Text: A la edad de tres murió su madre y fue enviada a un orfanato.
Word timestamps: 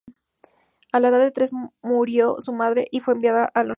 A 0.91 0.99
la 0.99 1.09
edad 1.09 1.19
de 1.19 1.29
tres 1.29 1.51
murió 1.83 2.37
su 2.41 2.53
madre 2.53 2.87
y 2.89 3.01
fue 3.01 3.13
enviada 3.13 3.43
a 3.43 3.43
un 3.43 3.47
orfanato. 3.47 3.69